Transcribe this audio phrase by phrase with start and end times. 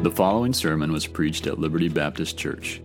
[0.00, 2.80] The following sermon was preached at Liberty Baptist Church.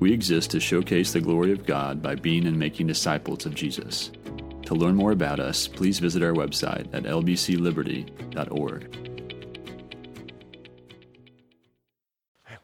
[0.00, 4.12] We exist to showcase the glory of God by being and making disciples of Jesus.
[4.62, 8.96] To learn more about us, please visit our website at lbcliberty.org.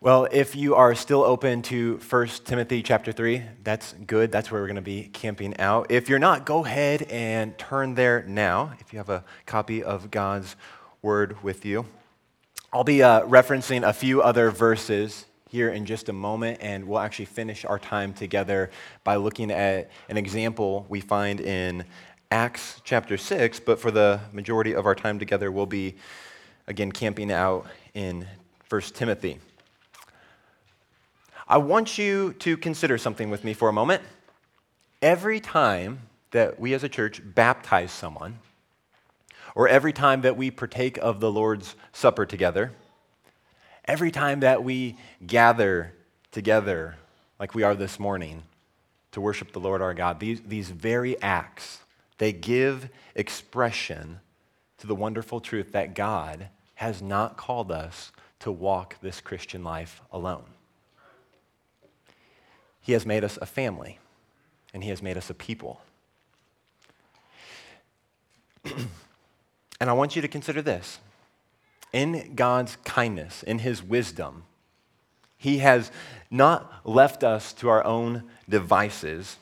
[0.00, 4.30] Well, if you are still open to 1 Timothy chapter 3, that's good.
[4.30, 5.90] That's where we're going to be camping out.
[5.90, 10.10] If you're not, go ahead and turn there now if you have a copy of
[10.10, 10.56] God's
[11.02, 11.86] word with you.
[12.74, 16.98] I'll be uh, referencing a few other verses here in just a moment, and we'll
[16.98, 18.68] actually finish our time together
[19.04, 21.84] by looking at an example we find in
[22.32, 23.60] Acts chapter 6.
[23.60, 25.94] But for the majority of our time together, we'll be
[26.66, 27.64] again camping out
[27.94, 28.26] in
[28.68, 29.38] 1 Timothy.
[31.46, 34.02] I want you to consider something with me for a moment.
[35.00, 36.00] Every time
[36.32, 38.40] that we as a church baptize someone,
[39.54, 42.72] or every time that we partake of the Lord's Supper together,
[43.84, 44.96] every time that we
[45.26, 45.92] gather
[46.32, 46.96] together,
[47.38, 48.42] like we are this morning,
[49.12, 51.78] to worship the Lord our God, these, these very acts,
[52.18, 54.18] they give expression
[54.78, 60.02] to the wonderful truth that God has not called us to walk this Christian life
[60.10, 60.44] alone.
[62.80, 63.98] He has made us a family,
[64.74, 65.80] and He has made us a people.
[69.84, 70.98] and I want you to consider this.
[71.92, 74.44] In God's kindness, in His wisdom,
[75.36, 75.92] He has
[76.30, 79.36] not left us to our own devices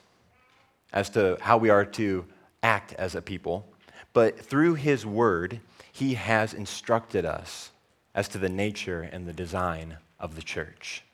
[0.92, 2.24] as to how we are to
[2.60, 3.68] act as a people,
[4.12, 5.60] but through His Word,
[5.92, 7.70] He has instructed us
[8.12, 11.04] as to the nature and the design of the church.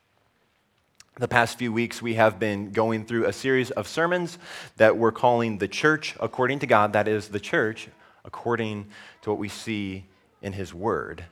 [1.18, 4.38] The past few weeks, we have been going through a series of sermons
[4.78, 6.94] that we're calling The Church According to God.
[6.94, 7.88] That is, the church
[8.28, 8.86] according
[9.22, 10.04] to what we see
[10.42, 11.24] in His Word.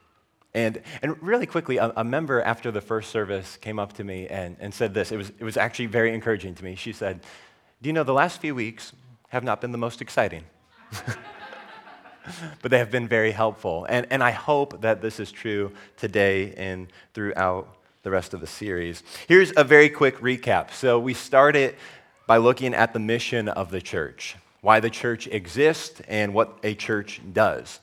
[0.54, 4.26] And, and really quickly, a, a, member after the first service came up to me
[4.26, 5.12] and, and said this.
[5.12, 6.74] It was, it was actually very encouraging to me.
[6.76, 7.20] She said,
[7.82, 8.92] Do you know the last few weeks
[9.28, 10.44] have not been the most exciting?
[12.62, 13.86] but they have been very helpful.
[13.88, 18.46] And, and I hope that this is true today and throughout the rest of the
[18.46, 19.02] series.
[19.28, 20.72] Here's a very quick recap.
[20.72, 21.74] So, we started
[22.26, 24.36] by looking at the mission of the church,
[24.66, 27.78] why the church exists, and what a church does.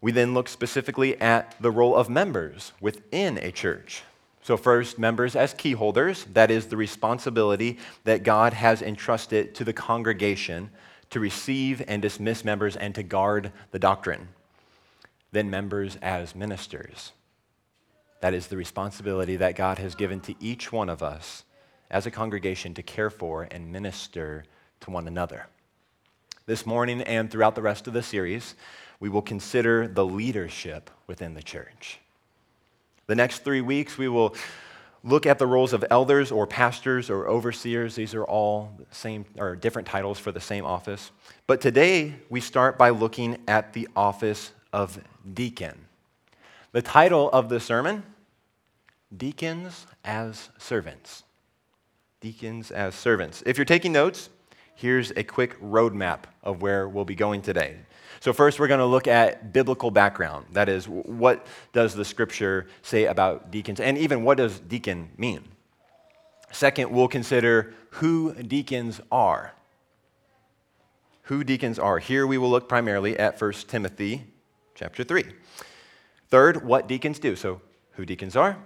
[0.00, 4.02] We then look specifically at the role of members within a church.
[4.42, 9.62] So, first, members as key holders, that is the responsibility that God has entrusted to
[9.62, 10.70] the congregation
[11.10, 14.30] to receive and dismiss members and to guard the doctrine.
[15.30, 17.12] Then, members as ministers.
[18.20, 21.44] That is the responsibility that God has given to each one of us
[21.88, 24.42] as a congregation to care for and minister
[24.82, 25.46] to one another.
[26.46, 28.54] This morning and throughout the rest of the series,
[29.00, 31.98] we will consider the leadership within the church.
[33.06, 34.34] The next three weeks, we will
[35.04, 37.94] look at the roles of elders or pastors or overseers.
[37.94, 41.10] These are all same or different titles for the same office.
[41.46, 45.00] But today, we start by looking at the office of
[45.34, 45.86] deacon.
[46.72, 48.04] The title of the sermon
[49.14, 51.24] Deacons as Servants.
[52.20, 53.42] Deacons as Servants.
[53.44, 54.30] If you're taking notes,
[54.74, 57.76] here's a quick roadmap of where we'll be going today.
[58.20, 60.46] So, first, we're going to look at biblical background.
[60.52, 63.80] That is, what does the scripture say about deacons?
[63.80, 65.42] And even what does deacon mean?
[66.52, 69.54] Second, we'll consider who deacons are.
[71.22, 71.98] Who deacons are.
[71.98, 74.24] Here we will look primarily at 1 Timothy
[74.74, 75.24] chapter 3.
[76.28, 77.34] Third, what deacons do.
[77.34, 77.60] So,
[77.92, 78.56] who deacons are,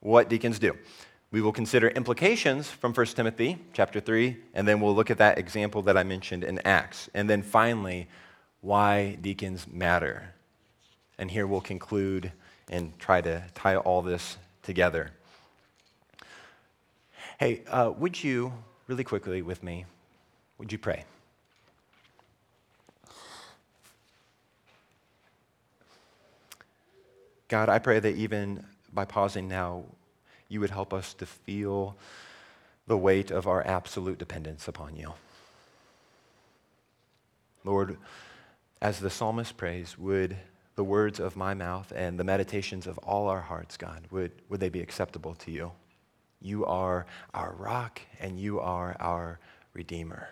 [0.00, 0.76] what deacons do.
[1.32, 5.38] We will consider implications from 1 Timothy chapter 3, and then we'll look at that
[5.38, 7.08] example that I mentioned in Acts.
[7.14, 8.08] And then finally,
[8.62, 10.34] why deacons matter.
[11.18, 12.32] And here we'll conclude
[12.68, 15.12] and try to tie all this together.
[17.38, 18.52] Hey, uh, would you,
[18.88, 19.86] really quickly with me,
[20.58, 21.04] would you pray?
[27.46, 29.84] God, I pray that even by pausing now,
[30.50, 31.96] you would help us to feel
[32.86, 35.14] the weight of our absolute dependence upon you.
[37.64, 37.96] Lord,
[38.82, 40.36] as the psalmist prays, would
[40.74, 44.60] the words of my mouth and the meditations of all our hearts, God, would, would
[44.60, 45.72] they be acceptable to you?
[46.42, 49.38] You are our rock and you are our
[49.72, 50.30] redeemer.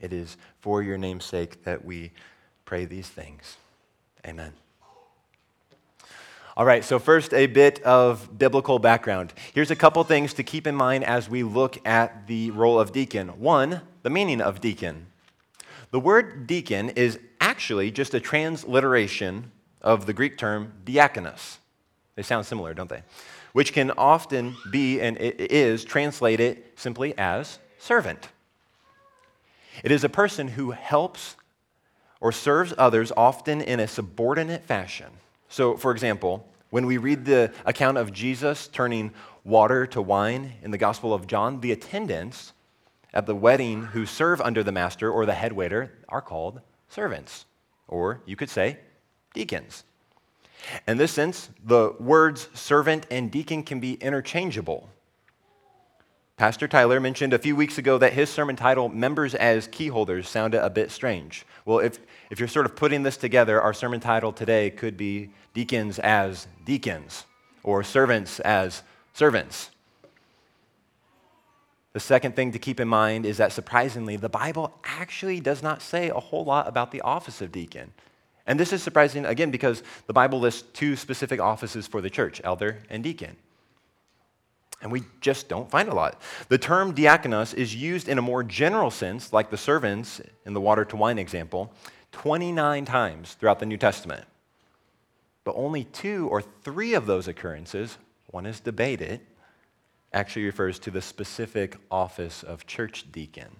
[0.00, 2.12] It is for your name's sake that we
[2.66, 3.56] pray these things.
[4.26, 4.52] Amen.
[6.58, 9.34] All right, so first, a bit of biblical background.
[9.52, 12.92] Here's a couple things to keep in mind as we look at the role of
[12.92, 13.28] deacon.
[13.38, 15.08] One, the meaning of deacon.
[15.90, 21.58] The word deacon is actually just a transliteration of the Greek term diakonos.
[22.14, 23.02] They sound similar, don't they?
[23.52, 28.30] Which can often be and is translated simply as servant.
[29.84, 31.36] It is a person who helps
[32.18, 35.10] or serves others, often in a subordinate fashion.
[35.48, 39.12] So, for example, when we read the account of Jesus turning
[39.44, 42.52] water to wine in the Gospel of John, the attendants
[43.14, 47.46] at the wedding who serve under the master or the head waiter are called servants,
[47.88, 48.78] or you could say
[49.32, 49.84] deacons.
[50.86, 54.88] In this sense, the words servant and deacon can be interchangeable.
[56.36, 60.62] Pastor Tyler mentioned a few weeks ago that his sermon title, Members as Keyholders, sounded
[60.62, 61.46] a bit strange.
[61.64, 61.98] Well, if,
[62.28, 66.46] if you're sort of putting this together, our sermon title today could be Deacons as
[66.66, 67.24] Deacons
[67.62, 68.82] or Servants as
[69.14, 69.70] Servants.
[71.94, 75.80] The second thing to keep in mind is that surprisingly, the Bible actually does not
[75.80, 77.94] say a whole lot about the office of deacon.
[78.46, 82.42] And this is surprising, again, because the Bible lists two specific offices for the church
[82.44, 83.36] elder and deacon.
[84.82, 86.20] And we just don't find a lot.
[86.48, 90.60] The term diakonos is used in a more general sense, like the servants in the
[90.60, 91.72] water to wine example,
[92.12, 94.24] 29 times throughout the New Testament.
[95.44, 99.20] But only two or three of those occurrences, one is debated,
[100.12, 103.56] actually refers to the specific office of church deacon.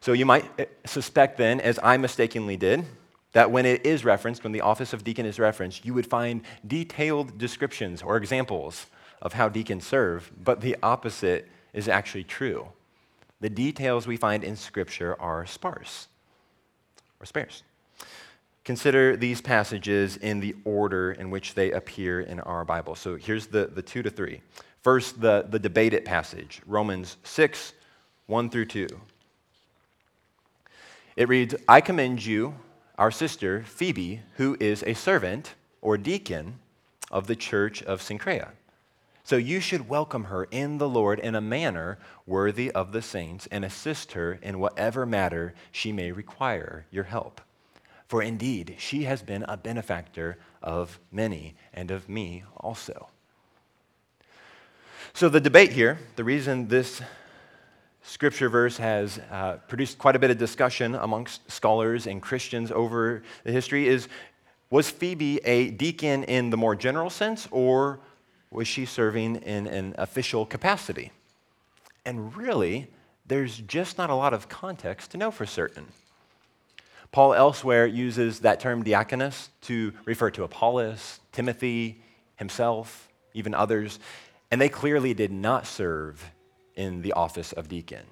[0.00, 2.84] So you might eh, suspect then, as I mistakenly did,
[3.32, 6.42] that when it is referenced, when the office of deacon is referenced, you would find
[6.66, 8.86] detailed descriptions or examples
[9.22, 12.68] of how deacons serve, but the opposite is actually true.
[13.40, 16.08] The details we find in Scripture are sparse
[17.20, 17.62] or sparse.
[18.64, 22.94] Consider these passages in the order in which they appear in our Bible.
[22.94, 24.40] So here's the, the two to three.
[24.82, 27.74] First, the, the debated passage, Romans 6,
[28.26, 28.88] 1 through 2.
[31.16, 32.54] It reads, I commend you,
[32.98, 36.58] our sister Phoebe, who is a servant or deacon
[37.10, 38.48] of the church of Cenchrea
[39.26, 43.48] so you should welcome her in the Lord in a manner worthy of the saints
[43.50, 47.40] and assist her in whatever matter she may require your help.
[48.06, 53.08] For indeed, she has been a benefactor of many and of me also.
[55.12, 57.02] So, the debate here, the reason this
[58.02, 63.24] scripture verse has uh, produced quite a bit of discussion amongst scholars and Christians over
[63.42, 64.06] the history is
[64.70, 67.98] was Phoebe a deacon in the more general sense, or
[68.56, 71.12] was she serving in an official capacity?
[72.06, 72.88] And really,
[73.26, 75.86] there's just not a lot of context to know for certain.
[77.12, 82.00] Paul elsewhere uses that term diakonos to refer to Apollos, Timothy,
[82.36, 83.98] himself, even others,
[84.50, 86.24] and they clearly did not serve
[86.76, 88.06] in the office of deacon.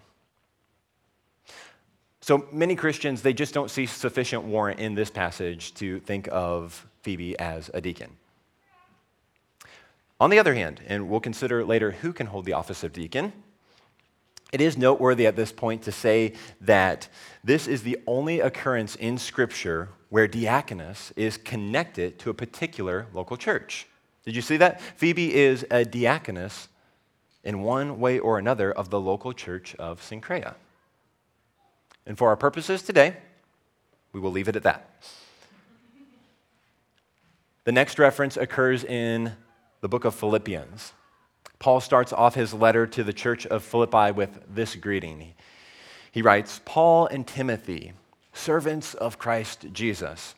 [2.20, 6.86] So many Christians, they just don't see sufficient warrant in this passage to think of
[7.02, 8.10] Phoebe as a deacon.
[10.20, 13.32] On the other hand, and we'll consider later who can hold the office of deacon,
[14.52, 17.08] it is noteworthy at this point to say that
[17.42, 23.36] this is the only occurrence in Scripture where diakonos is connected to a particular local
[23.36, 23.88] church.
[24.24, 24.80] Did you see that?
[24.80, 26.68] Phoebe is a diakoness
[27.42, 30.54] in one way or another of the local church of Cenchrea.
[32.06, 33.16] And for our purposes today,
[34.12, 35.02] we will leave it at that.
[37.64, 39.32] The next reference occurs in
[39.84, 40.94] the book of Philippians.
[41.58, 45.34] Paul starts off his letter to the church of Philippi with this greeting.
[46.10, 47.92] He writes, Paul and Timothy,
[48.32, 50.36] servants of Christ Jesus.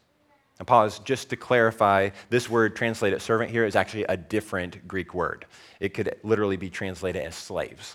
[0.58, 5.14] And pause, just to clarify, this word translated servant here is actually a different Greek
[5.14, 5.46] word.
[5.78, 7.94] It could literally be translated as slaves.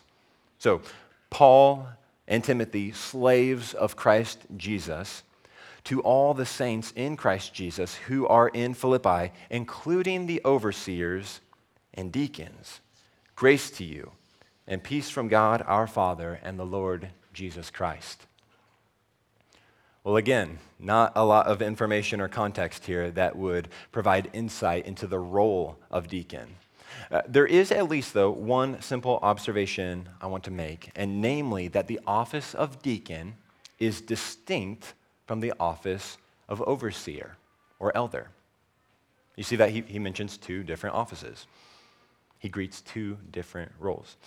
[0.57, 0.81] So,
[1.29, 1.85] Paul
[2.29, 5.23] and Timothy, slaves of Christ Jesus,
[5.85, 11.41] to all the saints in Christ Jesus who are in Philippi, including the overseers
[11.93, 12.79] and deacons.
[13.35, 14.11] Grace to you
[14.67, 18.25] and peace from God our Father and the Lord Jesus Christ.
[20.03, 25.05] Well, again, not a lot of information or context here that would provide insight into
[25.05, 26.55] the role of deacon.
[27.11, 31.67] Uh, there is at least, though, one simple observation I want to make, and namely
[31.69, 33.35] that the office of deacon
[33.79, 34.93] is distinct
[35.31, 36.17] from the office
[36.49, 37.37] of overseer
[37.79, 38.27] or elder.
[39.37, 41.47] You see that he, he mentions two different offices.
[42.37, 44.17] He greets two different roles.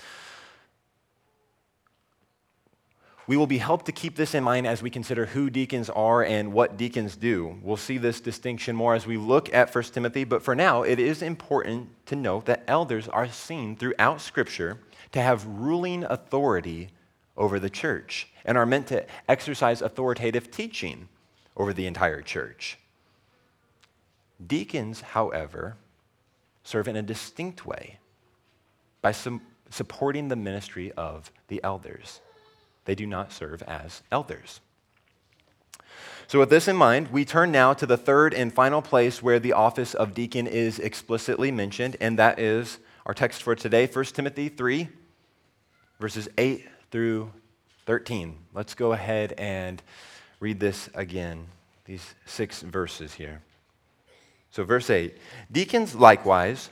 [3.27, 6.25] We will be helped to keep this in mind as we consider who deacons are
[6.25, 7.59] and what deacons do.
[7.61, 10.99] We'll see this distinction more as we look at 1 Timothy, but for now, it
[10.99, 14.79] is important to note that elders are seen throughout Scripture
[15.13, 16.89] to have ruling authority
[17.37, 21.09] over the church and are meant to exercise authoritative teaching
[21.57, 22.79] over the entire church.
[24.45, 25.76] Deacons, however,
[26.62, 27.99] serve in a distinct way
[29.03, 32.21] by some, supporting the ministry of the elders.
[32.85, 34.61] They do not serve as elders.
[36.26, 39.38] So, with this in mind, we turn now to the third and final place where
[39.38, 44.05] the office of deacon is explicitly mentioned, and that is our text for today, 1
[44.07, 44.88] Timothy 3,
[46.00, 47.29] verses 8 through
[47.87, 48.39] 13.
[48.55, 49.83] Let's go ahead and
[50.39, 51.49] read this again,
[51.87, 53.43] these six verses here.
[54.53, 55.19] So, verse 8
[55.51, 56.71] Deacons likewise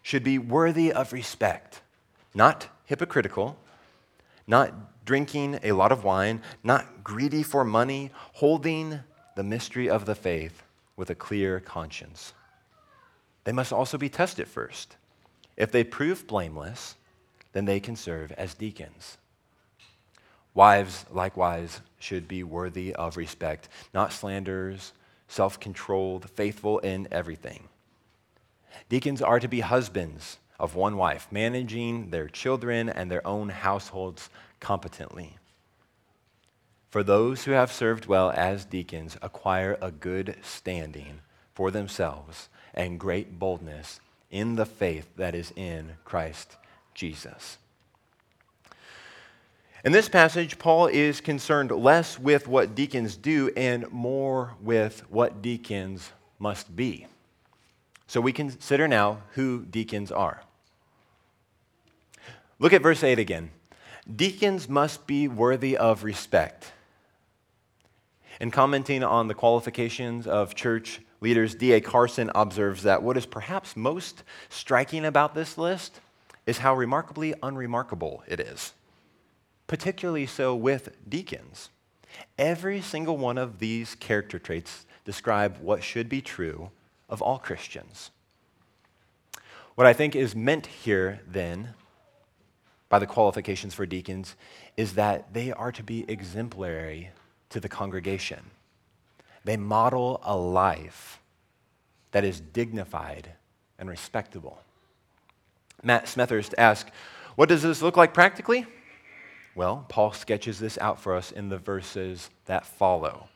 [0.00, 1.80] should be worthy of respect,
[2.36, 3.58] not hypocritical,
[4.46, 9.00] not drinking a lot of wine, not greedy for money, holding
[9.34, 10.62] the mystery of the faith
[10.94, 12.32] with a clear conscience.
[13.42, 14.94] They must also be tested first.
[15.56, 16.94] If they prove blameless,
[17.56, 19.16] then they can serve as deacons.
[20.52, 24.92] Wives, likewise, should be worthy of respect, not slanderers,
[25.26, 27.62] self controlled, faithful in everything.
[28.90, 34.28] Deacons are to be husbands of one wife, managing their children and their own households
[34.60, 35.38] competently.
[36.90, 41.20] For those who have served well as deacons acquire a good standing
[41.54, 46.58] for themselves and great boldness in the faith that is in Christ
[46.96, 47.58] Jesus.
[49.84, 55.42] In this passage, Paul is concerned less with what deacons do and more with what
[55.42, 56.10] deacons
[56.40, 57.06] must be.
[58.08, 60.42] So we consider now who deacons are.
[62.58, 63.50] Look at verse 8 again.
[64.12, 66.72] Deacons must be worthy of respect.
[68.40, 71.80] In commenting on the qualifications of church leaders, D.A.
[71.80, 76.00] Carson observes that what is perhaps most striking about this list
[76.46, 78.72] is how remarkably unremarkable it is,
[79.66, 81.70] particularly so with deacons.
[82.38, 86.70] Every single one of these character traits describe what should be true
[87.08, 88.10] of all Christians.
[89.74, 91.74] What I think is meant here, then,
[92.88, 94.36] by the qualifications for deacons
[94.76, 97.10] is that they are to be exemplary
[97.50, 98.50] to the congregation.
[99.44, 101.20] They model a life
[102.12, 103.32] that is dignified
[103.78, 104.60] and respectable.
[105.82, 106.90] Matt Smethurst asked,
[107.34, 108.66] What does this look like practically?
[109.54, 113.28] Well, Paul sketches this out for us in the verses that follow.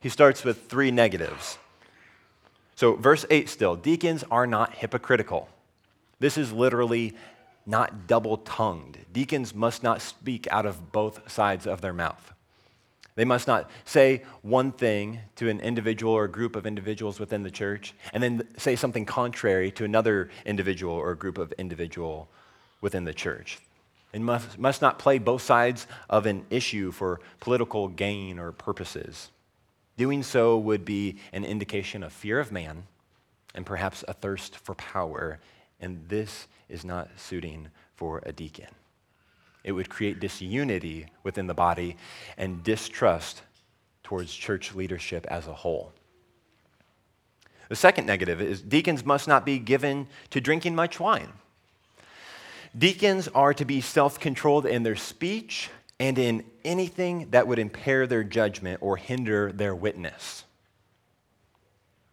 [0.00, 1.58] He starts with three negatives.
[2.76, 5.48] So, verse 8 still deacons are not hypocritical.
[6.20, 7.16] This is literally
[7.66, 8.98] not double tongued.
[9.12, 12.32] Deacons must not speak out of both sides of their mouth.
[13.18, 17.50] They must not say one thing to an individual or group of individuals within the
[17.50, 22.28] church and then say something contrary to another individual or group of individual
[22.80, 23.58] within the church.
[24.12, 29.30] They must, must not play both sides of an issue for political gain or purposes.
[29.96, 32.84] Doing so would be an indication of fear of man
[33.52, 35.40] and perhaps a thirst for power,
[35.80, 38.68] and this is not suiting for a deacon.
[39.68, 41.98] It would create disunity within the body
[42.38, 43.42] and distrust
[44.02, 45.92] towards church leadership as a whole.
[47.68, 51.34] The second negative is deacons must not be given to drinking much wine.
[52.78, 55.68] Deacons are to be self controlled in their speech
[56.00, 60.44] and in anything that would impair their judgment or hinder their witness.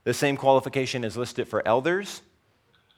[0.03, 2.21] The same qualification is listed for elders,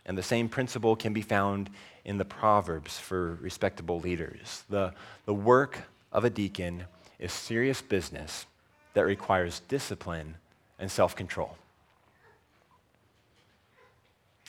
[0.03, 1.69] and the same principle can be found
[2.07, 4.63] in the Proverbs for respectable leaders.
[4.69, 4.93] The,
[5.25, 6.85] the work of a deacon
[7.19, 8.47] is serious business
[8.93, 10.35] that requires discipline
[10.79, 11.57] and self control.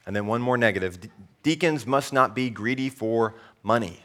[0.07, 0.99] And then one more negative
[1.43, 4.05] deacons must not be greedy for money.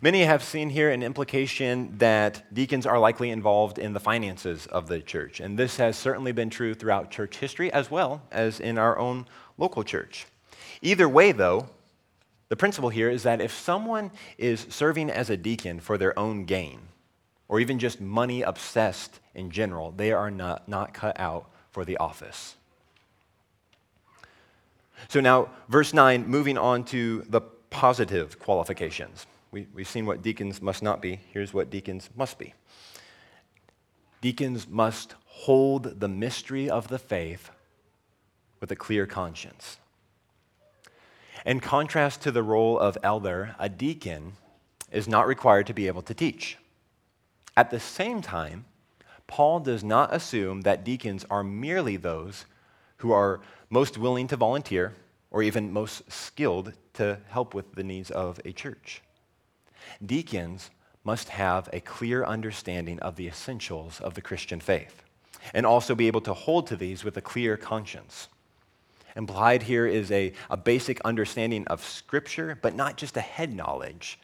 [0.00, 4.88] Many have seen here an implication that deacons are likely involved in the finances of
[4.88, 5.40] the church.
[5.40, 9.26] And this has certainly been true throughout church history as well as in our own
[9.56, 10.26] local church.
[10.82, 11.70] Either way, though,
[12.54, 16.44] the principle here is that if someone is serving as a deacon for their own
[16.44, 16.82] gain,
[17.48, 21.96] or even just money obsessed in general, they are not, not cut out for the
[21.96, 22.54] office.
[25.08, 29.26] So now, verse 9, moving on to the positive qualifications.
[29.50, 31.18] We, we've seen what deacons must not be.
[31.32, 32.54] Here's what deacons must be
[34.20, 37.50] deacons must hold the mystery of the faith
[38.60, 39.78] with a clear conscience.
[41.44, 44.32] In contrast to the role of elder, a deacon
[44.90, 46.56] is not required to be able to teach.
[47.54, 48.64] At the same time,
[49.26, 52.46] Paul does not assume that deacons are merely those
[52.98, 54.94] who are most willing to volunteer
[55.30, 59.02] or even most skilled to help with the needs of a church.
[60.04, 60.70] Deacons
[61.04, 65.02] must have a clear understanding of the essentials of the Christian faith
[65.52, 68.28] and also be able to hold to these with a clear conscience.
[69.16, 74.18] Implied here is a, a basic understanding of Scripture, but not just a head knowledge,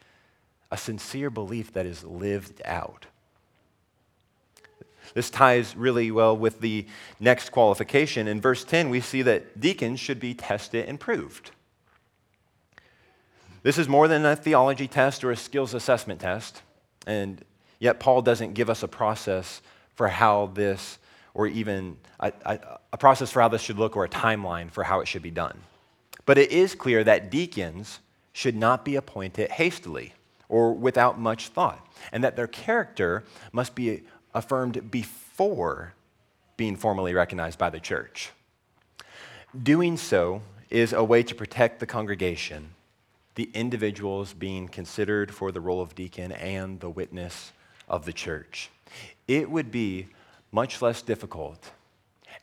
[0.71, 3.07] a sincere belief that is lived out.
[5.15, 6.87] This ties really well with the
[7.19, 8.29] next qualification.
[8.29, 11.51] In verse 10, we see that deacons should be tested and proved.
[13.63, 16.63] This is more than a theology test or a skills assessment test,
[17.07, 17.45] and
[17.79, 19.61] yet Paul doesn't give us a process
[19.95, 20.99] for how this,
[21.35, 24.85] or even a, a, a, process for how this should look or a timeline for
[24.85, 25.59] how it should be done.
[26.27, 28.01] But it is clear that deacons
[28.33, 30.15] should not be appointed hastily
[30.49, 34.03] or without much thought, and that their character must be
[34.35, 35.95] affirmed before
[36.57, 38.31] being formally recognized by the church.
[39.63, 42.75] Doing so is a way to protect the congregation,
[43.35, 47.53] the individuals being considered for the role of deacon, and the witness
[47.89, 48.71] of the church.
[49.27, 50.09] It would be
[50.53, 51.71] much less difficult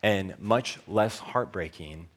[0.04, 2.08] and much less heartbreaking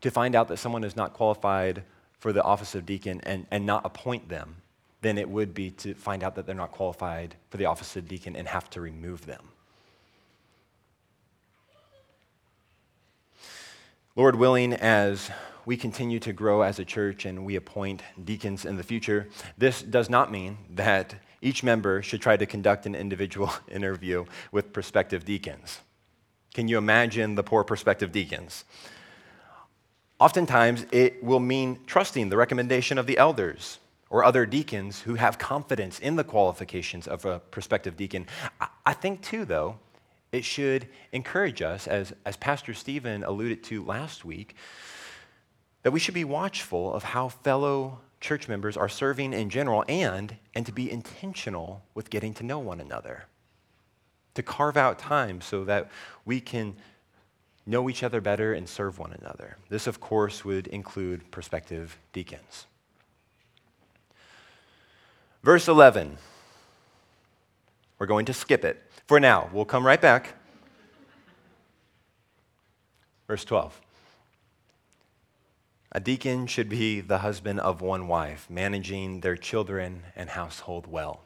[0.00, 1.82] to find out that someone is not qualified
[2.18, 4.56] for the office of deacon and, and not appoint them
[5.02, 8.08] than it would be to find out that they're not qualified for the office of
[8.08, 9.42] deacon and have to remove them.
[14.16, 15.30] Lord willing, as
[15.66, 19.82] we continue to grow as a church and we appoint deacons in the future, this
[19.82, 21.14] does not mean that
[21.46, 25.80] each member should try to conduct an individual interview with prospective deacons.
[26.54, 28.64] Can you imagine the poor prospective deacons?
[30.18, 35.38] Oftentimes, it will mean trusting the recommendation of the elders or other deacons who have
[35.38, 38.26] confidence in the qualifications of a prospective deacon.
[38.84, 39.78] I think, too, though,
[40.32, 44.56] it should encourage us, as, as Pastor Stephen alluded to last week,
[45.82, 50.36] that we should be watchful of how fellow church members are serving in general and,
[50.54, 53.26] and to be intentional with getting to know one another.
[54.34, 55.90] To carve out time so that
[56.24, 56.76] we can
[57.66, 59.56] know each other better and serve one another.
[59.68, 62.66] This, of course, would include prospective deacons.
[65.42, 66.18] Verse 11.
[67.98, 69.48] We're going to skip it for now.
[69.52, 70.34] We'll come right back.
[73.26, 73.80] Verse 12.
[75.92, 81.20] A deacon should be the husband of one wife, managing their children and household well.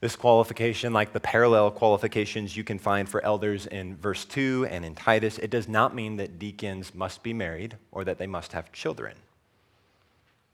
[0.00, 4.84] This qualification, like the parallel qualifications you can find for elders in verse 2 and
[4.84, 8.52] in Titus, it does not mean that deacons must be married or that they must
[8.52, 9.14] have children.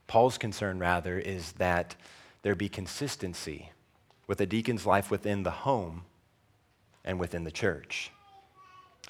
[0.06, 1.96] Paul's concern, rather, is that
[2.42, 3.72] there be consistency
[4.26, 6.02] with a deacon's life within the home
[7.02, 8.10] and within the church.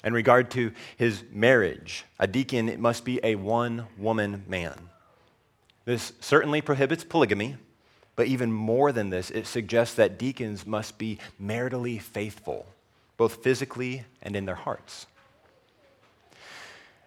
[0.03, 4.89] In regard to his marriage, a deacon it must be a one woman man.
[5.85, 7.57] This certainly prohibits polygamy,
[8.15, 12.65] but even more than this, it suggests that deacons must be maritally faithful,
[13.17, 15.07] both physically and in their hearts.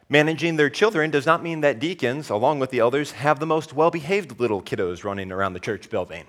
[0.09, 3.73] Managing their children does not mean that deacons, along with the elders, have the most
[3.73, 6.25] well behaved little kiddos running around the church building.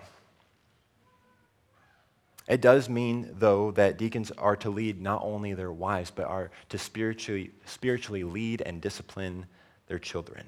[2.48, 6.52] It does mean, though, that deacons are to lead not only their wives, but are
[6.70, 9.46] to spiritually, spiritually lead and discipline
[9.88, 10.48] their children.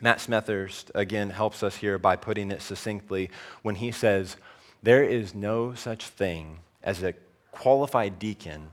[0.00, 3.30] Matt Smethurst, again, helps us here by putting it succinctly
[3.62, 4.36] when he says,
[4.82, 7.14] There is no such thing as a
[7.52, 8.70] qualified deacon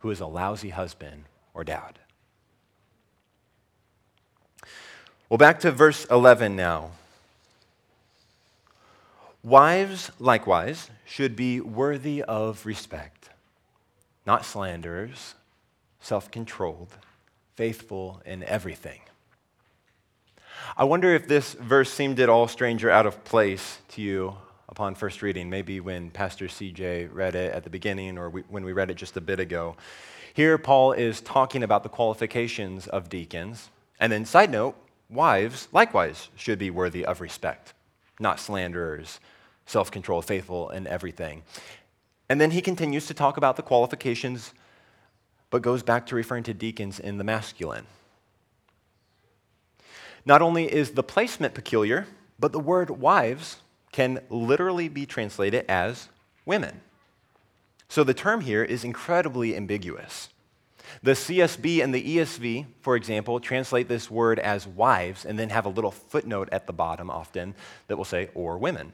[0.00, 1.24] who is a lousy husband
[1.54, 1.98] or dad.
[5.28, 6.90] Well, back to verse 11 now.
[9.48, 13.30] Wives, likewise, should be worthy of respect,
[14.26, 15.36] not slanderers,
[16.00, 16.98] self controlled,
[17.54, 19.00] faithful in everything.
[20.76, 24.36] I wonder if this verse seemed at all strange or out of place to you
[24.68, 28.66] upon first reading, maybe when Pastor CJ read it at the beginning or we, when
[28.66, 29.76] we read it just a bit ago.
[30.34, 33.70] Here, Paul is talking about the qualifications of deacons.
[33.98, 34.76] And then, side note,
[35.08, 37.72] Wives, likewise, should be worthy of respect,
[38.20, 39.20] not slanderers,
[39.68, 41.42] self controlled, faithful in everything.
[42.28, 44.52] And then he continues to talk about the qualifications,
[45.50, 47.86] but goes back to referring to deacons in the masculine.
[50.24, 52.06] Not only is the placement peculiar,
[52.38, 53.58] but the word wives
[53.92, 56.08] can literally be translated as
[56.44, 56.80] women.
[57.88, 60.28] So the term here is incredibly ambiguous.
[61.02, 65.66] The CSB and the ESV, for example, translate this word as wives and then have
[65.66, 67.54] a little footnote at the bottom often
[67.86, 68.92] that will say, or women.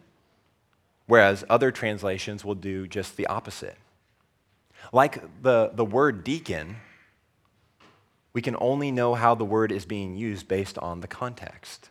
[1.07, 3.77] Whereas other translations will do just the opposite.
[4.93, 6.77] Like the, the word deacon,
[8.33, 11.91] we can only know how the word is being used based on the context.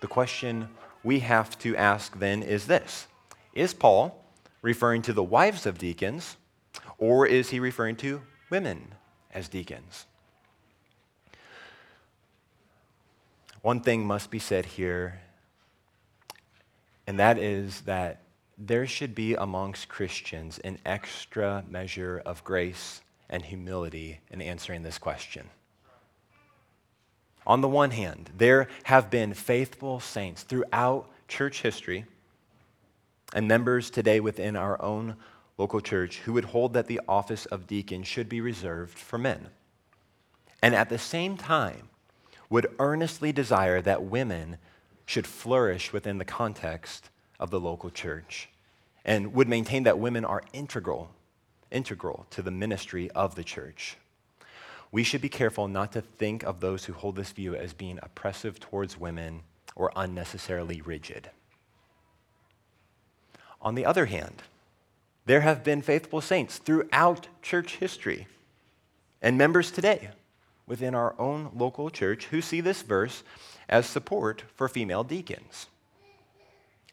[0.00, 0.68] The question
[1.04, 3.06] we have to ask then is this
[3.54, 4.24] Is Paul
[4.62, 6.36] referring to the wives of deacons,
[6.98, 8.94] or is he referring to women
[9.32, 10.06] as deacons.
[13.62, 15.20] one thing must be said here,
[17.06, 18.22] and that is that
[18.58, 24.98] there should be amongst Christians an extra measure of grace and humility in answering this
[24.98, 25.48] question.
[27.46, 32.04] On the one hand, there have been faithful saints throughout church history
[33.32, 35.16] and members today within our own
[35.58, 39.48] local church who would hold that the office of deacon should be reserved for men.
[40.62, 41.88] And at the same time,
[42.48, 44.58] would earnestly desire that women
[45.12, 48.48] should flourish within the context of the local church
[49.04, 51.10] and would maintain that women are integral
[51.70, 53.98] integral to the ministry of the church.
[54.90, 57.98] We should be careful not to think of those who hold this view as being
[58.02, 59.42] oppressive towards women
[59.76, 61.28] or unnecessarily rigid.
[63.60, 64.42] On the other hand,
[65.26, 68.28] there have been faithful saints throughout church history
[69.20, 70.08] and members today
[70.66, 73.22] within our own local church who see this verse
[73.72, 75.66] as support for female deacons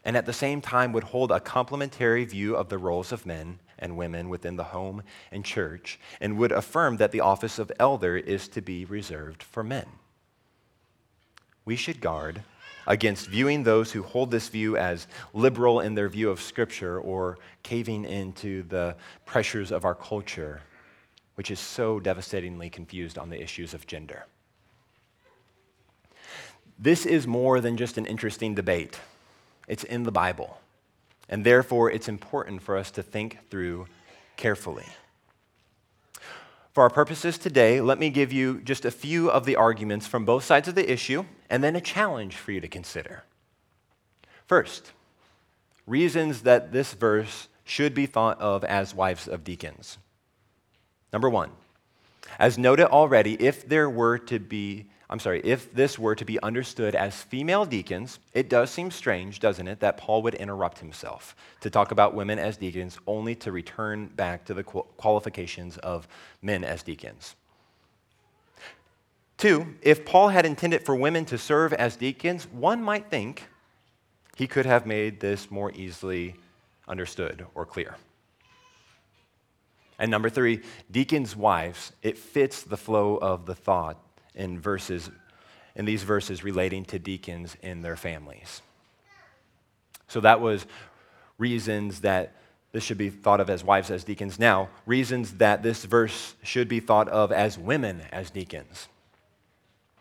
[0.04, 3.58] and at the same time would hold a complementary view of the roles of men
[3.78, 8.16] and women within the home and church, and would affirm that the office of elder
[8.16, 9.86] is to be reserved for men.
[11.64, 12.42] We should guard
[12.86, 17.38] against viewing those who hold this view as liberal in their view of Scripture or
[17.62, 20.62] caving into the pressures of our culture,
[21.34, 24.26] which is so devastatingly confused on the issues of gender.
[26.80, 28.98] This is more than just an interesting debate,
[29.68, 30.60] it's in the Bible
[31.30, 33.86] and therefore it's important for us to think through
[34.36, 34.86] carefully.
[36.72, 40.24] For our purposes today, let me give you just a few of the arguments from
[40.24, 43.22] both sides of the issue and then a challenge for you to consider.
[44.46, 44.92] First,
[45.86, 49.98] reasons that this verse should be thought of as wives of deacons.
[51.12, 51.50] Number one,
[52.38, 56.40] as noted already, if there were to be I'm sorry, if this were to be
[56.40, 61.34] understood as female deacons, it does seem strange, doesn't it, that Paul would interrupt himself
[61.62, 66.06] to talk about women as deacons only to return back to the qualifications of
[66.42, 67.34] men as deacons.
[69.36, 73.48] Two, if Paul had intended for women to serve as deacons, one might think
[74.36, 76.36] he could have made this more easily
[76.86, 77.96] understood or clear.
[79.98, 83.98] And number three, deacons' wives, it fits the flow of the thought
[84.40, 85.10] in verses
[85.76, 88.62] in these verses relating to deacons in their families.
[90.08, 90.66] So that was
[91.38, 92.34] reasons that
[92.72, 94.38] this should be thought of as wives as deacons.
[94.38, 98.88] Now, reasons that this verse should be thought of as women as deacons.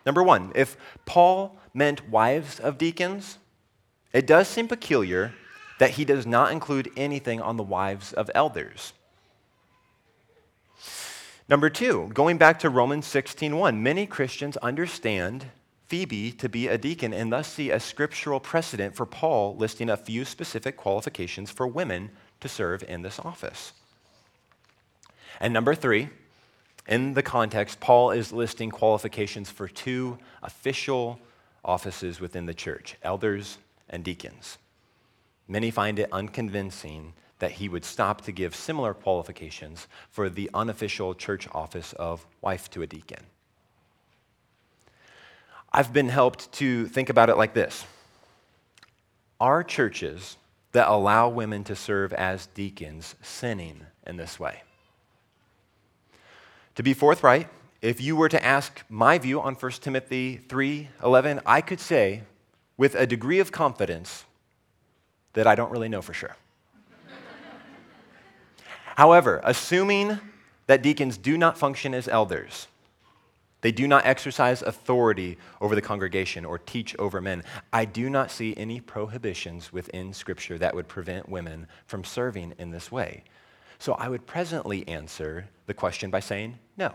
[0.05, 0.75] Number one, if
[1.05, 3.37] Paul meant wives of deacons,
[4.11, 5.33] it does seem peculiar
[5.79, 8.93] that he does not include anything on the wives of elders.
[11.49, 15.47] Number two, going back to Romans 16:1, many Christians understand
[15.87, 19.97] Phoebe to be a deacon and thus see a scriptural precedent for Paul listing a
[19.97, 23.73] few specific qualifications for women to serve in this office.
[25.39, 26.09] And number three,
[26.87, 31.19] in the context, Paul is listing qualifications for two official
[31.65, 33.57] offices within the church elders
[33.89, 34.59] and deacons.
[35.47, 41.15] Many find it unconvincing that he would stop to give similar qualifications for the unofficial
[41.15, 43.25] church office of wife to a deacon.
[45.71, 47.85] I've been helped to think about it like this
[49.39, 50.37] Are churches
[50.71, 54.63] that allow women to serve as deacons sinning in this way?
[56.75, 57.49] To be forthright,
[57.81, 62.23] if you were to ask my view on 1 Timothy 3:11, I could say
[62.77, 64.25] with a degree of confidence
[65.33, 66.35] that I don't really know for sure.
[68.99, 70.19] However, assuming
[70.67, 72.67] that deacons do not function as elders,
[73.61, 77.45] they do not exercise authority over the congregation or teach over men.
[77.71, 82.71] I do not see any prohibitions within Scripture that would prevent women from serving in
[82.71, 83.23] this way.
[83.77, 86.93] So I would presently answer the question by saying no.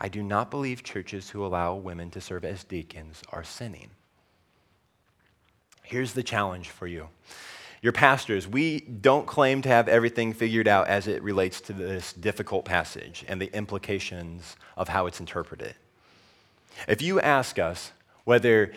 [0.00, 3.90] I do not believe churches who allow women to serve as deacons are sinning.
[5.82, 7.08] Here's the challenge for you
[7.80, 12.12] your pastors, we don't claim to have everything figured out as it relates to this
[12.12, 15.74] difficult passage and the implications of how it's interpreted.
[16.86, 17.92] If you ask us
[18.24, 18.72] whether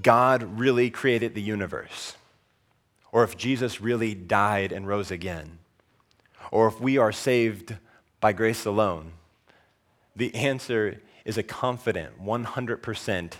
[0.00, 2.16] God really created the universe,
[3.10, 5.58] or if Jesus really died and rose again,
[6.50, 7.76] or if we are saved
[8.20, 9.12] by grace alone,
[10.14, 13.32] the answer is a confident 100%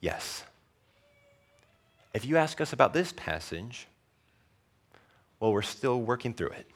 [0.00, 0.44] yes.
[2.14, 3.88] If you ask us about this passage,
[5.40, 6.66] well, we're still working through it.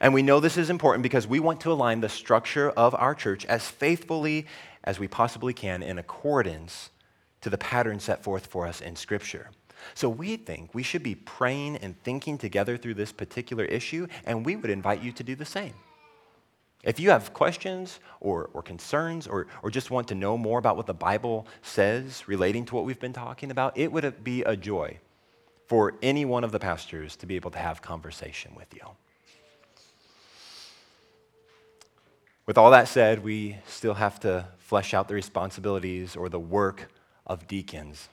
[0.00, 3.14] And we know this is important because we want to align the structure of our
[3.14, 4.46] church as faithfully
[4.84, 6.90] as we possibly can in accordance
[7.40, 9.50] to the pattern set forth for us in Scripture.
[9.94, 14.44] So we think we should be praying and thinking together through this particular issue, and
[14.44, 15.74] we would invite you to do the same.
[16.82, 20.76] If you have questions or, or concerns or, or just want to know more about
[20.76, 24.56] what the Bible says relating to what we've been talking about, it would be a
[24.56, 24.98] joy
[25.70, 28.80] for any one of the pastors to be able to have conversation with you.
[32.44, 36.90] With all that said, we still have to flesh out the responsibilities or the work
[37.24, 38.08] of deacons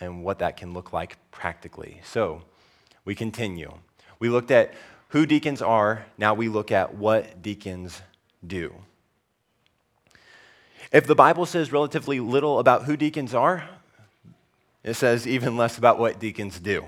[0.00, 2.00] and what that can look like practically.
[2.02, 2.42] So
[3.04, 3.72] we continue.
[4.18, 4.74] We looked at
[5.10, 8.02] who deacons are, now we look at what deacons
[8.44, 8.74] do.
[10.90, 13.68] If the Bible says relatively little about who deacons are,
[14.82, 16.86] it says even less about what deacons do.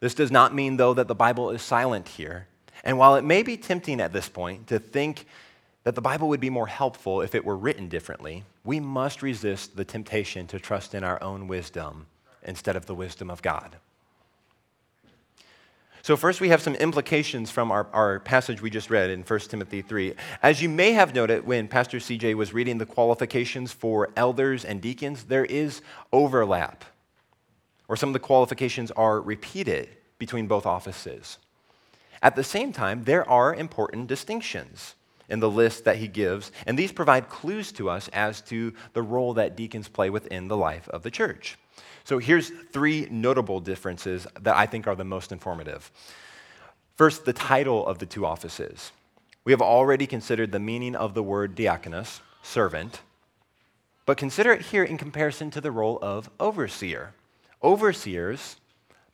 [0.00, 2.48] This does not mean, though, that the Bible is silent here.
[2.82, 5.26] And while it may be tempting at this point to think
[5.84, 9.76] that the Bible would be more helpful if it were written differently, we must resist
[9.76, 12.06] the temptation to trust in our own wisdom
[12.42, 13.76] instead of the wisdom of God.
[16.04, 19.40] So, first, we have some implications from our, our passage we just read in 1
[19.40, 20.12] Timothy 3.
[20.42, 24.82] As you may have noted when Pastor CJ was reading the qualifications for elders and
[24.82, 25.80] deacons, there is
[26.12, 26.84] overlap,
[27.88, 31.38] or some of the qualifications are repeated between both offices.
[32.22, 34.96] At the same time, there are important distinctions
[35.30, 39.00] in the list that he gives, and these provide clues to us as to the
[39.00, 41.56] role that deacons play within the life of the church.
[42.04, 45.90] So here's three notable differences that I think are the most informative.
[46.96, 48.92] First, the title of the two offices.
[49.44, 53.00] We have already considered the meaning of the word diakonos, servant,
[54.06, 57.14] but consider it here in comparison to the role of overseer.
[57.62, 58.56] Overseers,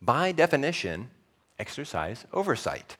[0.03, 1.11] by definition,
[1.59, 2.96] exercise oversight.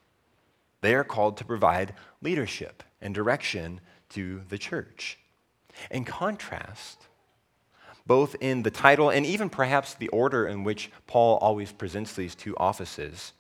[0.81, 5.19] They are called to provide leadership and direction to the church.
[5.91, 7.07] In contrast,
[8.11, 12.35] both in the title and even perhaps the order in which Paul always presents these
[12.35, 13.35] two offices.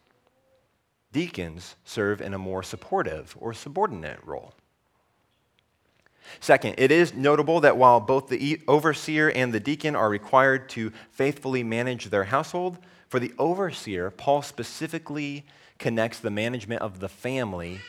[1.10, 4.54] Deacons serve in a more supportive or subordinate role.
[6.38, 10.92] Second, it is notable that while both the overseer and the deacon are required to
[11.10, 12.78] faithfully manage their household,
[13.08, 15.44] for the overseer, Paul specifically
[15.80, 17.80] connects the management of the family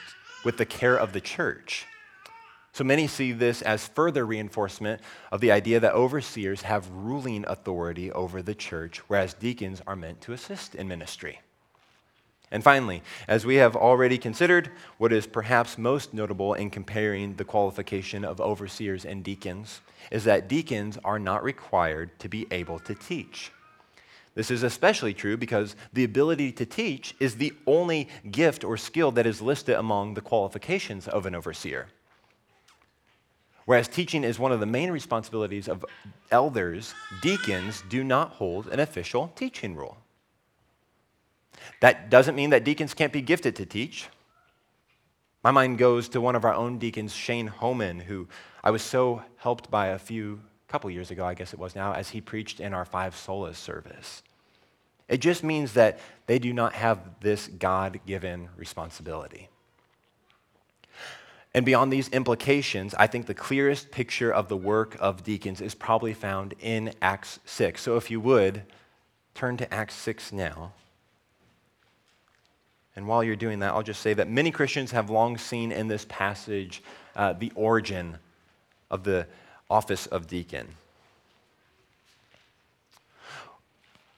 [0.43, 1.85] with the care of the church.
[2.73, 8.11] So many see this as further reinforcement of the idea that overseers have ruling authority
[8.11, 11.41] over the church, whereas deacons are meant to assist in ministry.
[12.49, 17.45] And finally, as we have already considered, what is perhaps most notable in comparing the
[17.45, 22.93] qualification of overseers and deacons is that deacons are not required to be able to
[22.93, 23.51] teach.
[24.33, 29.11] This is especially true because the ability to teach is the only gift or skill
[29.11, 31.87] that is listed among the qualifications of an overseer.
[33.71, 35.85] Whereas teaching is one of the main responsibilities of
[36.29, 39.95] elders, deacons do not hold an official teaching role.
[41.79, 44.09] That doesn't mean that deacons can't be gifted to teach.
[45.41, 48.27] My mind goes to one of our own deacons, Shane Homan, who
[48.61, 51.93] I was so helped by a few couple years ago, I guess it was now,
[51.93, 54.21] as he preached in our five solas service.
[55.07, 59.47] It just means that they do not have this God given responsibility.
[61.53, 65.75] And beyond these implications, I think the clearest picture of the work of deacons is
[65.75, 67.81] probably found in Acts 6.
[67.81, 68.63] So if you would,
[69.35, 70.71] turn to Acts 6 now.
[72.95, 75.87] And while you're doing that, I'll just say that many Christians have long seen in
[75.87, 76.81] this passage
[77.15, 78.17] uh, the origin
[78.89, 79.27] of the
[79.69, 80.67] office of deacon.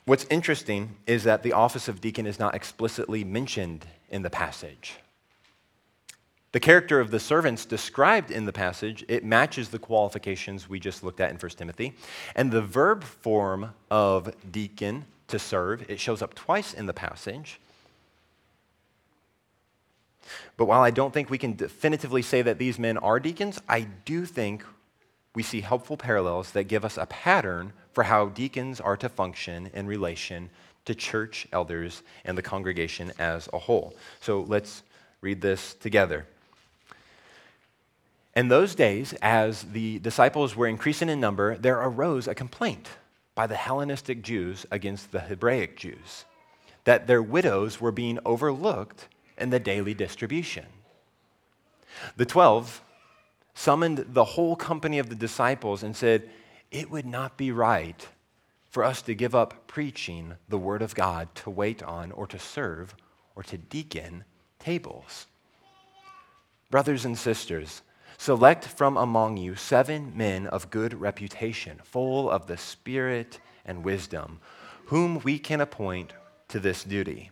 [0.06, 4.96] What's interesting is that the office of deacon is not explicitly mentioned in the passage.
[6.54, 11.04] The character of the servants described in the passage, it matches the qualifications we just
[11.04, 11.96] looked at in 1 Timothy.
[12.36, 17.60] And the verb form of deacon, to serve, it shows up twice in the passage.
[20.56, 23.88] But while I don't think we can definitively say that these men are deacons, I
[24.06, 24.64] do think
[25.34, 29.72] we see helpful parallels that give us a pattern for how deacons are to function
[29.74, 30.52] in relation
[30.86, 33.96] to church elders and the congregation as a whole.
[34.22, 34.84] So let's
[35.22, 36.28] read this together.
[38.36, 42.90] In those days, as the disciples were increasing in number, there arose a complaint
[43.36, 46.26] by the Hellenistic Jews against the Hebraic Jews
[46.84, 50.66] that their widows were being overlooked in the daily distribution.
[52.18, 52.82] The twelve
[53.54, 56.30] summoned the whole company of the disciples and said,
[56.72, 58.08] It would not be right
[58.70, 62.40] for us to give up preaching the word of God to wait on or to
[62.40, 62.96] serve
[63.36, 64.24] or to deacon
[64.58, 65.28] tables.
[66.72, 67.84] Brothers and sisters,
[68.18, 74.40] Select from among you seven men of good reputation, full of the Spirit and wisdom,
[74.86, 76.14] whom we can appoint
[76.50, 77.32] to this duty.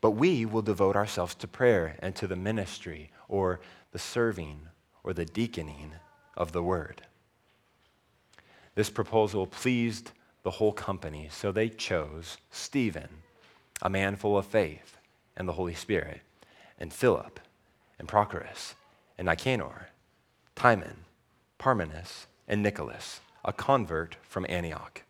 [0.00, 3.60] But we will devote ourselves to prayer and to the ministry, or
[3.92, 4.68] the serving,
[5.02, 5.92] or the deaconing
[6.36, 7.02] of the word.
[8.74, 13.08] This proposal pleased the whole company, so they chose Stephen,
[13.82, 14.96] a man full of faith
[15.36, 16.20] and the Holy Spirit,
[16.78, 17.40] and Philip,
[17.98, 18.74] and Prochorus,
[19.20, 19.90] and Nicanor,
[20.56, 21.04] Timon,
[21.58, 25.02] Parmenas, and Nicholas, a convert from Antioch.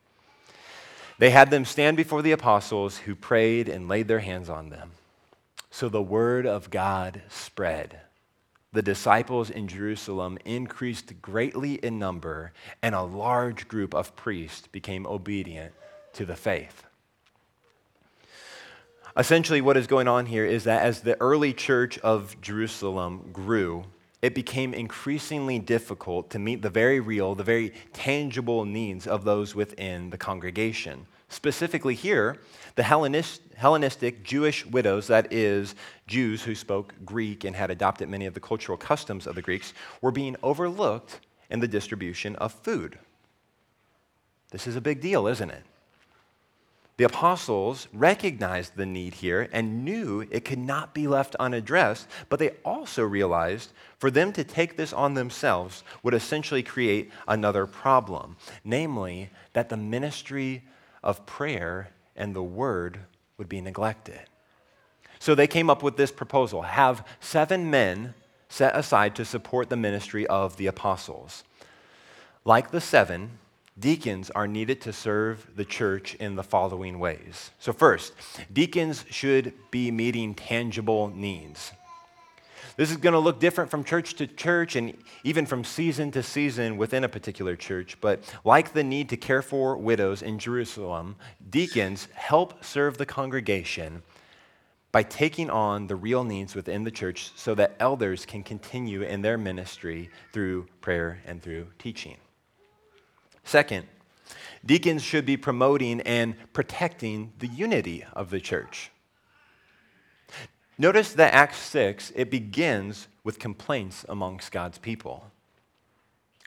[1.19, 4.91] They had them stand before the apostles who prayed and laid their hands on them.
[5.71, 8.01] So the word of God spread.
[8.73, 15.07] The disciples in Jerusalem increased greatly in number, and a large group of priests became
[15.07, 15.73] obedient
[16.15, 16.83] to the faith.
[19.17, 23.85] Essentially, what is going on here is that as the early church of Jerusalem grew,
[24.23, 29.55] it became increasingly difficult to meet the very real, the very tangible needs of those
[29.55, 31.07] within the congregation.
[31.29, 32.39] Specifically, here,
[32.75, 35.75] the Hellenist, Hellenistic Jewish widows, that is,
[36.07, 39.73] Jews who spoke Greek and had adopted many of the cultural customs of the Greeks,
[40.01, 42.99] were being overlooked in the distribution of food.
[44.51, 45.63] This is a big deal, isn't it?
[47.01, 52.39] The apostles recognized the need here and knew it could not be left unaddressed, but
[52.39, 58.37] they also realized for them to take this on themselves would essentially create another problem,
[58.65, 60.63] namely that the ministry
[61.03, 63.01] of prayer and the word
[63.39, 64.21] would be neglected.
[65.21, 68.13] So they came up with this proposal have seven men
[68.51, 71.45] set aside to support the ministry of the apostles.
[72.45, 73.39] Like the seven,
[73.81, 77.51] deacons are needed to serve the church in the following ways.
[77.59, 78.13] So, first,
[78.53, 81.73] deacons should be meeting tangible needs.
[82.77, 86.23] This is going to look different from church to church and even from season to
[86.23, 88.01] season within a particular church.
[88.01, 91.17] But like the need to care for widows in Jerusalem,
[91.51, 94.03] deacons help serve the congregation
[94.93, 99.23] by taking on the real needs within the church so that elders can continue in
[99.23, 102.17] their ministry through prayer and through teaching.
[103.45, 103.87] Second,
[104.65, 108.91] deacons should be promoting and protecting the unity of the church.
[110.79, 115.31] Notice that Acts 6, it begins with complaints amongst God's people.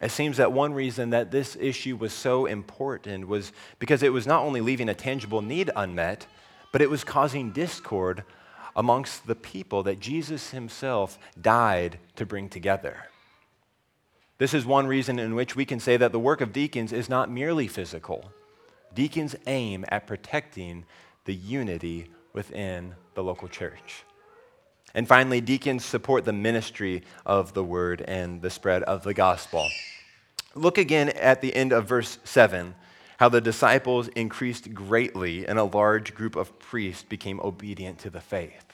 [0.01, 4.25] It seems that one reason that this issue was so important was because it was
[4.25, 6.25] not only leaving a tangible need unmet,
[6.71, 8.23] but it was causing discord
[8.75, 13.05] amongst the people that Jesus himself died to bring together.
[14.37, 17.09] This is one reason in which we can say that the work of deacons is
[17.09, 18.31] not merely physical.
[18.93, 20.85] Deacons aim at protecting
[21.25, 24.03] the unity within the local church.
[24.95, 29.67] And finally, deacons support the ministry of the word and the spread of the gospel.
[30.55, 32.75] Look again at the end of verse 7
[33.17, 38.19] how the disciples increased greatly and a large group of priests became obedient to the
[38.19, 38.72] faith.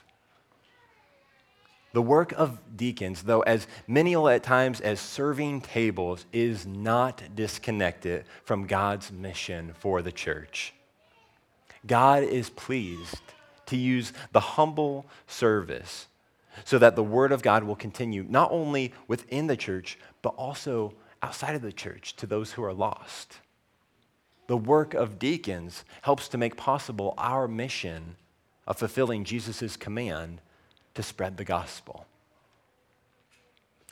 [1.92, 8.24] The work of deacons, though as menial at times as serving tables, is not disconnected
[8.44, 10.72] from God's mission for the church.
[11.86, 13.20] God is pleased
[13.66, 16.06] to use the humble service
[16.64, 20.94] so that the word of God will continue not only within the church, but also
[21.22, 23.38] outside of the church to those who are lost.
[24.46, 28.16] The work of deacons helps to make possible our mission
[28.66, 30.40] of fulfilling Jesus' command
[30.94, 32.06] to spread the gospel.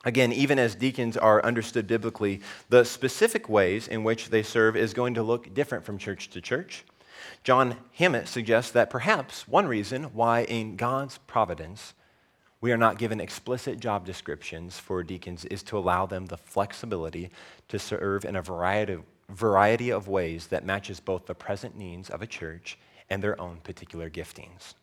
[0.04, 4.94] Again, even as deacons are understood biblically, the specific ways in which they serve is
[4.94, 6.84] going to look different from church to church.
[7.42, 11.94] John Hammett suggests that perhaps one reason why, in God's providence,
[12.60, 17.30] we are not given explicit job descriptions for deacons is to allow them the flexibility
[17.68, 22.08] to serve in a variety of, variety of ways that matches both the present needs
[22.08, 22.78] of a church
[23.10, 24.74] and their own particular giftings.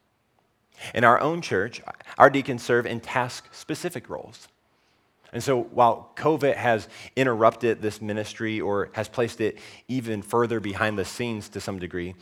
[0.93, 1.82] In our own church,
[2.17, 4.47] our deacons serve in task specific roles.
[5.34, 9.57] And so while COVID has interrupted this ministry or has placed it
[9.88, 12.15] even further behind the scenes to some degree,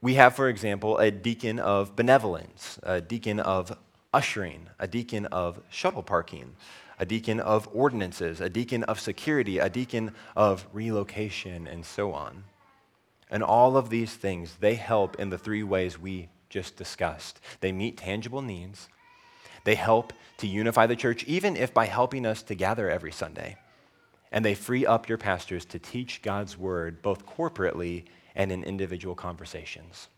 [0.00, 3.76] we have, for example, a deacon of benevolence, a deacon of
[4.14, 6.54] ushering, a deacon of shuttle parking,
[7.00, 12.44] a deacon of ordinances, a deacon of security, a deacon of relocation, and so on.
[13.30, 17.40] And all of these things, they help in the three ways we just discussed.
[17.60, 18.88] They meet tangible needs,
[19.64, 23.56] they help to unify the church, even if by helping us to gather every Sunday.
[24.30, 29.14] And they free up your pastors to teach God's word both corporately and in individual
[29.14, 30.08] conversations.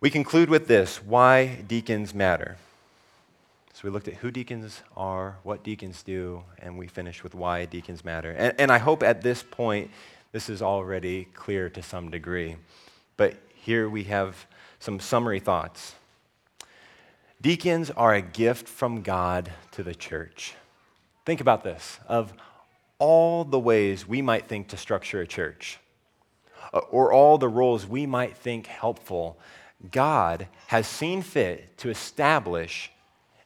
[0.00, 2.56] We conclude with this why deacons matter.
[3.72, 7.64] So we looked at who deacons are, what deacons do, and we finished with why
[7.66, 8.30] deacons matter.
[8.30, 9.90] And, and I hope at this point
[10.32, 12.56] this is already clear to some degree.
[13.16, 13.36] But
[13.66, 14.46] here we have
[14.78, 15.96] some summary thoughts.
[17.42, 20.54] Deacons are a gift from God to the church.
[21.24, 22.32] Think about this of
[23.00, 25.80] all the ways we might think to structure a church,
[26.72, 29.36] uh, or all the roles we might think helpful,
[29.90, 32.92] God has seen fit to establish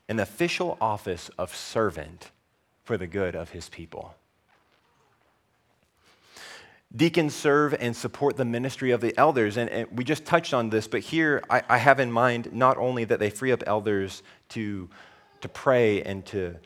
[0.06, 2.30] an official office of servant
[2.84, 4.14] for the good of his people.
[6.94, 9.56] Deacons serve and support the ministry of the elders.
[9.56, 12.76] And, and we just touched on this, but here I, I, have in mind not
[12.78, 14.88] only that they free up elders to,
[15.40, 16.56] to pray and to,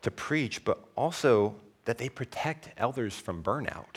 [0.00, 3.96] to preach, but also that they protect elders from burnout.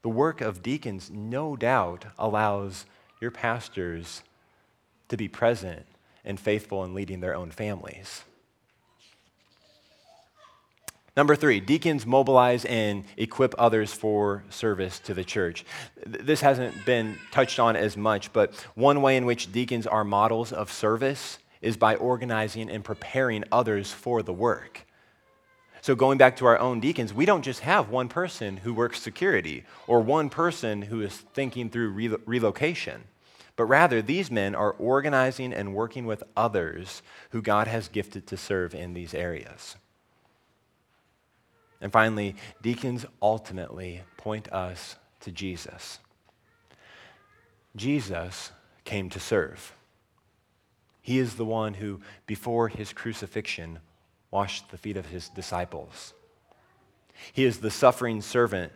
[0.00, 2.86] The work of deacons, no doubt, allows
[3.20, 4.22] your pastors
[5.08, 5.84] to be present
[6.24, 8.24] and faithful in leading their own families.
[11.16, 15.64] Number three, deacons mobilize and equip others for service to the church.
[16.04, 20.52] This hasn't been touched on as much, but one way in which deacons are models
[20.52, 24.86] of service is by organizing and preparing others for the work.
[25.82, 29.00] So, going back to our own deacons, we don't just have one person who works
[29.00, 33.04] security or one person who is thinking through re- relocation,
[33.54, 38.36] but rather these men are organizing and working with others who God has gifted to
[38.36, 39.76] serve in these areas.
[41.84, 45.98] And finally, deacons ultimately point us to Jesus.
[47.76, 48.52] Jesus
[48.84, 49.76] came to serve.
[51.02, 53.80] He is the one who, before his crucifixion,
[54.30, 56.14] washed the feet of his disciples.
[57.34, 58.72] He is the suffering servant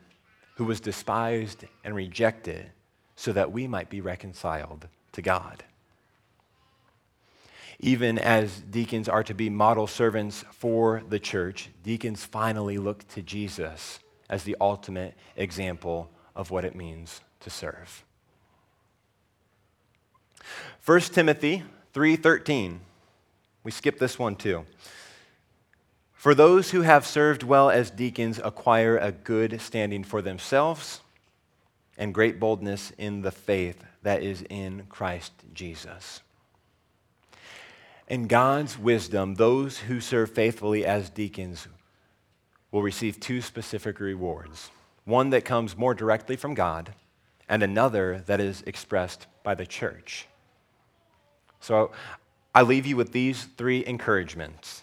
[0.57, 2.73] who was despised and rejected
[3.17, 5.65] so that we might be reconciled to God
[7.81, 13.23] even as deacons are to be model servants for the church, deacons finally look to
[13.23, 18.05] Jesus as the ultimate example of what it means to serve.
[20.85, 21.63] 1 Timothy
[21.93, 22.81] 3:13.
[23.63, 24.67] We skip this one too.
[26.13, 31.01] For those who have served well as deacons acquire a good standing for themselves
[31.97, 36.23] and great boldness in the faith that is in Christ Jesus.
[38.09, 41.69] In God's wisdom, those who serve faithfully as deacons
[42.71, 44.71] will receive two specific rewards
[45.05, 46.93] one that comes more directly from God,
[47.49, 50.27] and another that is expressed by the church.
[51.61, 51.93] So
[52.55, 54.83] I leave you with these three encouragements.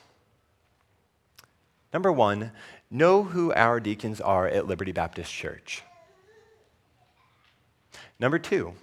[1.93, 2.51] Number one,
[2.89, 5.83] know who our deacons are at Liberty Baptist Church.
[8.19, 8.73] Number two,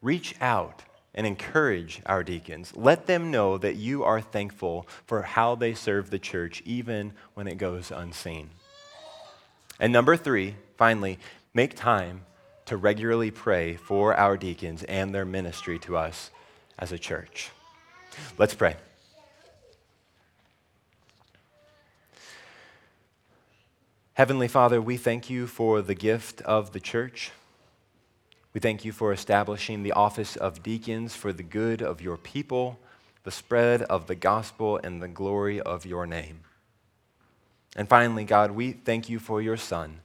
[0.00, 0.82] reach out
[1.14, 2.72] and encourage our deacons.
[2.76, 7.48] Let them know that you are thankful for how they serve the church, even when
[7.48, 8.50] it goes unseen.
[9.78, 11.18] And number three, finally,
[11.54, 12.22] make time
[12.66, 16.30] to regularly pray for our deacons and their ministry to us
[16.78, 17.50] as a church.
[18.38, 18.76] Let's pray.
[24.14, 27.32] Heavenly Father, we thank you for the gift of the church.
[28.52, 32.80] We thank you for establishing the office of deacons for the good of your people,
[33.22, 36.40] the spread of the gospel, and the glory of your name.
[37.76, 40.00] And finally, God, we thank you for your Son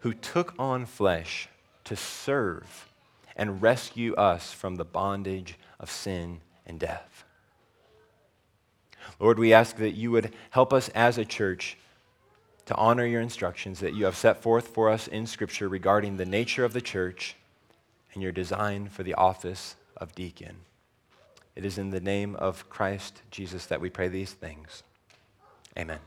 [0.00, 1.48] who took on flesh
[1.84, 2.88] to serve
[3.34, 7.24] and rescue us from the bondage of sin and death.
[9.18, 11.76] Lord, we ask that you would help us as a church
[12.66, 16.24] to honor your instructions that you have set forth for us in Scripture regarding the
[16.24, 17.34] nature of the church
[18.12, 20.56] and your design for the office of deacon.
[21.54, 24.82] It is in the name of Christ Jesus that we pray these things.
[25.78, 26.00] Amen.